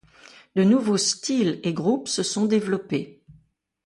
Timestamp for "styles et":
0.97-1.73